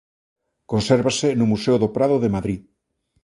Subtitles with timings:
[0.71, 2.59] Consérvase no Museo do Prado de Madrid.